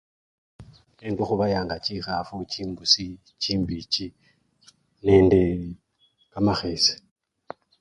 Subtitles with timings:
[1.07, 3.05] Engo hubayanga chihafu, chimbusi,
[3.41, 4.05] chimbichi
[5.05, 5.41] nende
[6.31, 6.93] kamahese